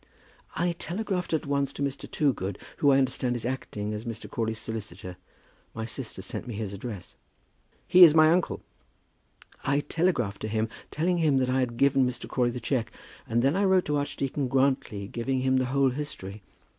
"I 0.55 0.71
telegraphed 0.71 1.31
at 1.31 1.45
once 1.45 1.71
to 1.73 1.83
Mr. 1.83 2.09
Toogood, 2.09 2.57
who 2.77 2.89
I 2.91 2.97
understand 2.97 3.35
is 3.35 3.45
acting 3.45 3.93
as 3.93 4.03
Mr. 4.03 4.27
Crawley's 4.27 4.57
solicitor. 4.57 5.15
My 5.75 5.85
sister 5.85 6.23
sent 6.23 6.47
me 6.47 6.55
his 6.55 6.73
address." 6.73 7.13
"He 7.87 8.03
is 8.03 8.15
my 8.15 8.31
uncle." 8.31 8.63
"I 9.63 9.81
telegraphed 9.81 10.41
to 10.41 10.47
him, 10.47 10.69
telling 10.89 11.19
him 11.19 11.37
that 11.37 11.51
I 11.51 11.59
had 11.59 11.77
given 11.77 12.07
Mr. 12.09 12.27
Crawley 12.27 12.49
the 12.49 12.59
cheque, 12.59 12.91
and 13.27 13.43
then 13.43 13.55
I 13.55 13.63
wrote 13.63 13.85
to 13.85 13.97
Archdeacon 13.97 14.47
Grantly 14.47 15.07
giving 15.07 15.41
him 15.41 15.57
the 15.57 15.65
whole 15.65 15.91
history. 15.91 16.41